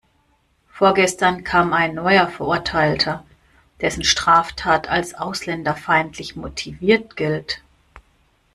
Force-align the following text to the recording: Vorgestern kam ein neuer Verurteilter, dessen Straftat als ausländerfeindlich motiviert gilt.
Vorgestern 0.71 1.43
kam 1.43 1.73
ein 1.73 1.93
neuer 1.93 2.27
Verurteilter, 2.27 3.23
dessen 3.81 4.03
Straftat 4.03 4.89
als 4.89 5.13
ausländerfeindlich 5.13 6.35
motiviert 6.35 7.15
gilt. 7.15 7.61